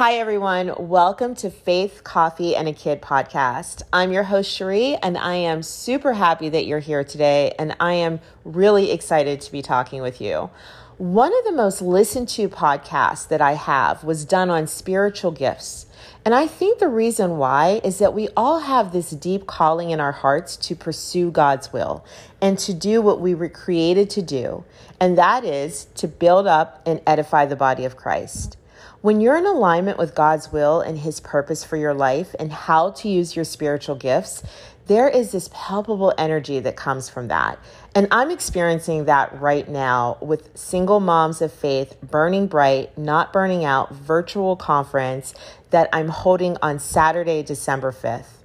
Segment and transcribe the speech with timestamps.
[0.00, 0.72] Hi, everyone.
[0.78, 3.82] Welcome to Faith, Coffee, and a Kid podcast.
[3.92, 7.92] I'm your host, Cherie, and I am super happy that you're here today, and I
[7.92, 10.48] am really excited to be talking with you.
[10.96, 15.84] One of the most listened to podcasts that I have was done on spiritual gifts.
[16.24, 20.00] And I think the reason why is that we all have this deep calling in
[20.00, 22.06] our hearts to pursue God's will
[22.40, 24.64] and to do what we were created to do,
[24.98, 28.56] and that is to build up and edify the body of Christ.
[29.02, 32.90] When you're in alignment with God's will and His purpose for your life and how
[32.90, 34.42] to use your spiritual gifts,
[34.88, 37.58] there is this palpable energy that comes from that.
[37.94, 43.64] And I'm experiencing that right now with Single Moms of Faith Burning Bright, Not Burning
[43.64, 45.32] Out virtual conference
[45.70, 48.39] that I'm holding on Saturday, December 5th.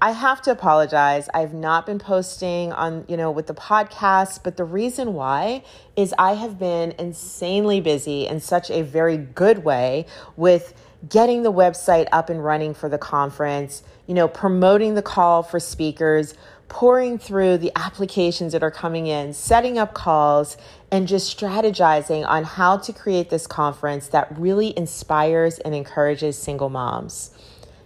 [0.00, 1.28] I have to apologize.
[1.34, 5.64] I've not been posting on, you know, with the podcast, but the reason why
[5.96, 10.06] is I have been insanely busy in such a very good way
[10.36, 10.72] with
[11.08, 15.58] getting the website up and running for the conference, you know, promoting the call for
[15.58, 16.34] speakers,
[16.68, 20.56] pouring through the applications that are coming in, setting up calls,
[20.92, 26.68] and just strategizing on how to create this conference that really inspires and encourages single
[26.68, 27.32] moms.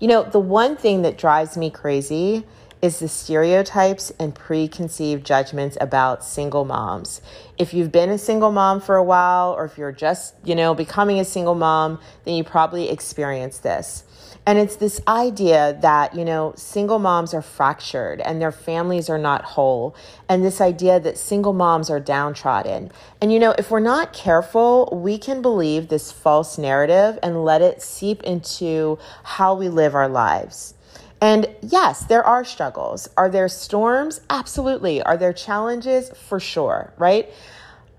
[0.00, 2.44] You know, the one thing that drives me crazy
[2.84, 7.22] is the stereotypes and preconceived judgments about single moms.
[7.56, 10.74] If you've been a single mom for a while, or if you're just, you know,
[10.74, 14.04] becoming a single mom, then you probably experience this.
[14.44, 19.16] And it's this idea that, you know, single moms are fractured and their families are
[19.16, 19.96] not whole.
[20.28, 22.92] And this idea that single moms are downtrodden.
[23.22, 27.62] And, you know, if we're not careful, we can believe this false narrative and let
[27.62, 30.74] it seep into how we live our lives.
[31.20, 33.08] And yes, there are struggles.
[33.16, 34.20] Are there storms?
[34.28, 35.02] Absolutely.
[35.02, 36.10] Are there challenges?
[36.10, 37.30] For sure, right?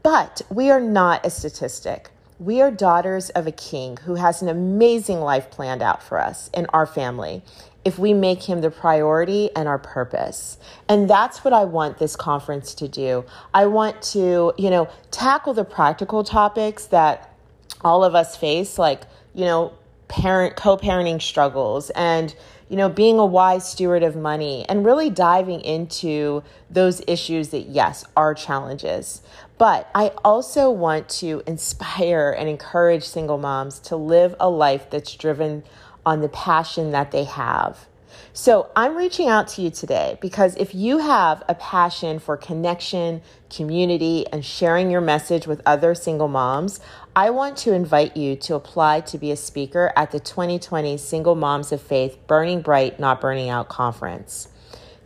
[0.03, 2.11] But we are not a statistic.
[2.37, 6.49] We are daughters of a king who has an amazing life planned out for us
[6.53, 7.41] and our family
[7.85, 10.57] if we make him the priority and our purpose.
[10.89, 13.25] And that's what I want this conference to do.
[13.53, 17.33] I want to, you know, tackle the practical topics that
[17.81, 19.03] all of us face, like,
[19.33, 19.73] you know,
[20.15, 22.33] parent co parenting struggles and
[22.69, 27.67] you know, being a wise steward of money and really diving into those issues that,
[27.67, 29.21] yes, are challenges.
[29.59, 35.13] But I also want to inspire and encourage single moms to live a life that's
[35.15, 35.63] driven
[36.05, 37.87] on the passion that they have.
[38.33, 43.21] So I'm reaching out to you today because if you have a passion for connection,
[43.49, 46.79] community, and sharing your message with other single moms,
[47.15, 51.35] I want to invite you to apply to be a speaker at the 2020 Single
[51.35, 54.49] Moms of Faith Burning Bright, Not Burning Out conference.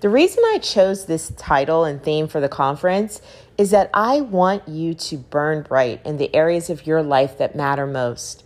[0.02, 3.22] The reason I chose this title and theme for the conference
[3.58, 7.54] is that I want you to burn bright in the areas of your life that
[7.54, 8.46] matter most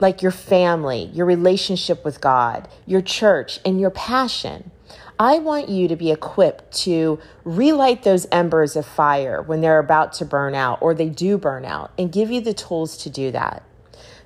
[0.00, 4.70] like your family, your relationship with God, your church, and your passion.
[5.18, 10.14] I want you to be equipped to relight those embers of fire when they're about
[10.14, 13.30] to burn out or they do burn out and give you the tools to do
[13.32, 13.62] that.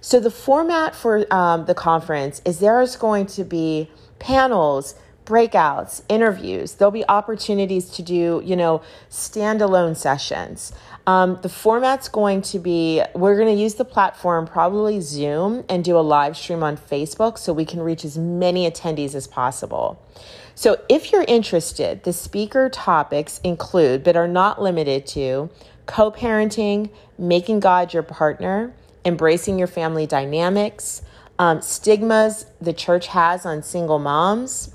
[0.01, 6.03] So, the format for um, the conference is there is going to be panels, breakouts,
[6.09, 6.75] interviews.
[6.75, 10.73] There'll be opportunities to do, you know, standalone sessions.
[11.07, 15.85] Um, the format's going to be we're going to use the platform, probably Zoom, and
[15.85, 20.01] do a live stream on Facebook so we can reach as many attendees as possible.
[20.55, 25.51] So, if you're interested, the speaker topics include, but are not limited to,
[25.87, 28.73] co parenting, making God your partner,
[29.05, 31.03] embracing your family dynamics,
[31.39, 34.74] um, stigmas the church has on single moms,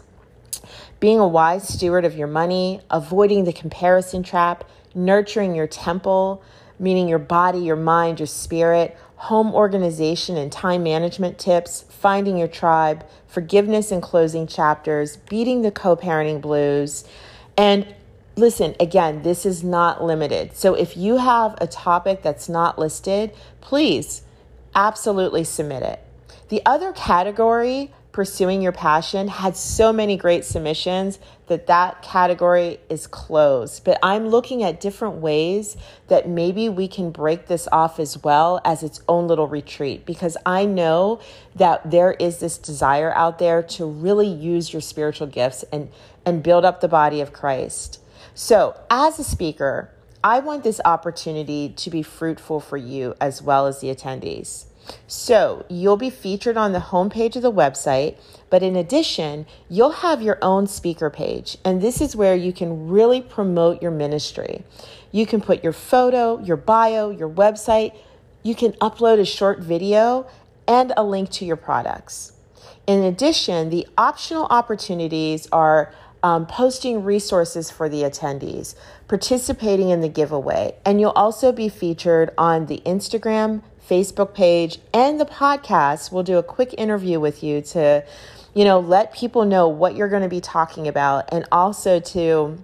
[0.99, 6.43] being a wise steward of your money, avoiding the comparison trap, nurturing your temple,
[6.77, 12.47] meaning your body, your mind, your spirit, home organization and time management tips, finding your
[12.47, 17.03] tribe, forgiveness and closing chapters, beating the co parenting blues.
[17.57, 17.93] And
[18.37, 20.55] listen, again, this is not limited.
[20.55, 24.21] So if you have a topic that's not listed, please
[24.73, 26.01] absolutely submit it.
[26.47, 33.05] The other category pursuing your passion had so many great submissions that that category is
[33.07, 33.83] closed.
[33.83, 35.77] But i'm looking at different ways
[36.07, 40.37] that maybe we can break this off as well as its own little retreat because
[40.45, 41.19] i know
[41.55, 45.89] that there is this desire out there to really use your spiritual gifts and
[46.25, 47.99] and build up the body of christ.
[48.33, 49.91] So as a speaker
[50.23, 54.65] i want this opportunity to be fruitful for you as well as the attendees
[55.07, 58.17] so you'll be featured on the homepage of the website,
[58.49, 61.57] but in addition, you'll have your own speaker page.
[61.63, 64.63] And this is where you can really promote your ministry.
[65.11, 67.95] You can put your photo, your bio, your website.
[68.43, 70.27] You can upload a short video
[70.67, 72.33] and a link to your products.
[72.87, 75.93] In addition, the optional opportunities are
[76.23, 78.75] um, posting resources for the attendees,
[79.07, 85.19] participating in the giveaway, and you'll also be featured on the Instagram, Facebook page, and
[85.19, 86.11] the podcast.
[86.11, 88.05] We'll do a quick interview with you to,
[88.53, 92.63] you know, let people know what you're going to be talking about and also to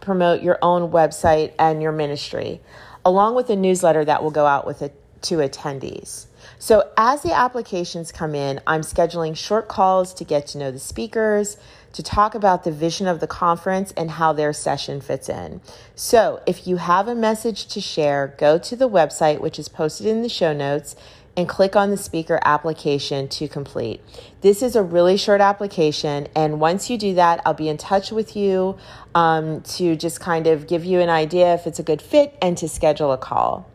[0.00, 2.60] promote your own website and your ministry,
[3.04, 6.26] along with a newsletter that will go out with it to attendees.
[6.58, 10.78] So, as the applications come in, I'm scheduling short calls to get to know the
[10.78, 11.56] speakers,
[11.92, 15.60] to talk about the vision of the conference and how their session fits in.
[15.94, 20.06] So, if you have a message to share, go to the website, which is posted
[20.06, 20.96] in the show notes,
[21.36, 24.00] and click on the speaker application to complete.
[24.40, 28.10] This is a really short application, and once you do that, I'll be in touch
[28.10, 28.76] with you
[29.14, 32.58] um, to just kind of give you an idea if it's a good fit and
[32.58, 33.69] to schedule a call.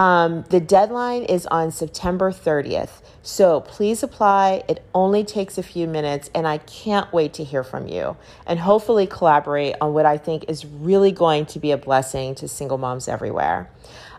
[0.00, 3.02] Um, the deadline is on September 30th.
[3.20, 4.62] So please apply.
[4.66, 8.16] It only takes a few minutes, and I can't wait to hear from you
[8.46, 12.48] and hopefully collaborate on what I think is really going to be a blessing to
[12.48, 13.70] single moms everywhere.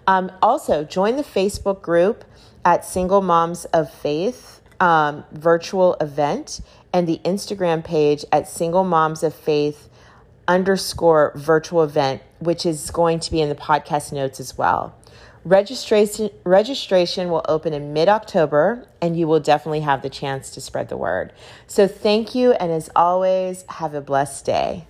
[0.06, 2.26] Um, also, join the Facebook group
[2.64, 6.62] at Single Moms of Faith um, virtual event
[6.94, 9.90] and the Instagram page at Single Moms of Faith
[10.48, 14.96] underscore virtual event, which is going to be in the podcast notes as well.
[15.44, 20.90] Registration registration will open in mid-October and you will definitely have the chance to spread
[20.90, 21.34] the word.
[21.66, 24.86] So thank you and as always have a blessed day.